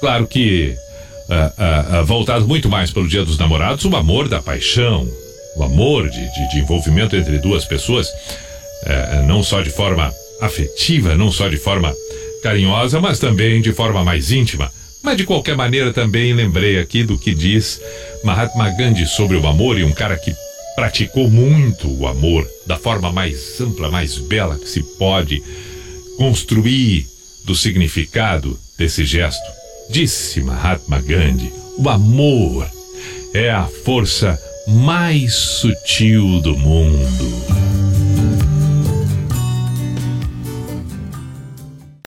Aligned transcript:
Claro 0.00 0.26
que 0.26 0.76
uh, 1.28 2.00
uh, 2.00 2.04
voltado 2.04 2.46
muito 2.46 2.68
mais 2.68 2.90
pelo 2.90 3.08
Dia 3.08 3.24
dos 3.24 3.38
Namorados, 3.38 3.84
o 3.84 3.96
amor 3.96 4.28
da 4.28 4.40
paixão, 4.40 5.08
o 5.56 5.62
amor 5.62 6.08
de, 6.08 6.20
de, 6.32 6.50
de 6.50 6.58
envolvimento 6.60 7.16
entre 7.16 7.38
duas 7.38 7.64
pessoas, 7.64 8.08
uh, 8.08 9.26
não 9.26 9.42
só 9.42 9.60
de 9.60 9.70
forma 9.70 10.12
afetiva, 10.40 11.16
não 11.16 11.32
só 11.32 11.48
de 11.48 11.56
forma 11.56 11.92
carinhosa, 12.42 13.00
mas 13.00 13.18
também 13.18 13.60
de 13.60 13.72
forma 13.72 14.04
mais 14.04 14.30
íntima. 14.30 14.70
Mas 15.02 15.16
de 15.16 15.24
qualquer 15.24 15.56
maneira 15.56 15.92
também 15.92 16.32
lembrei 16.32 16.78
aqui 16.78 17.02
do 17.02 17.18
que 17.18 17.34
diz 17.34 17.80
Mahatma 18.24 18.70
Gandhi 18.70 19.06
sobre 19.06 19.36
o 19.36 19.46
amor 19.46 19.78
e 19.78 19.84
um 19.84 19.92
cara 19.92 20.16
que 20.16 20.34
praticou 20.74 21.28
muito 21.28 21.88
o 21.88 22.06
amor 22.06 22.48
da 22.66 22.76
forma 22.76 23.10
mais 23.10 23.60
ampla, 23.60 23.90
mais 23.90 24.18
bela 24.18 24.56
que 24.56 24.68
se 24.68 24.82
pode 24.96 25.42
construir 26.16 27.06
do 27.44 27.54
significado 27.54 28.58
desse 28.76 29.04
gesto 29.04 29.57
disse 29.88 30.40
Mahatma 30.40 31.00
Gandhi, 31.00 31.52
o 31.76 31.88
amor 31.88 32.68
é 33.32 33.50
a 33.50 33.66
força 33.66 34.38
mais 34.66 35.34
sutil 35.34 36.40
do 36.40 36.56
mundo. 36.56 37.68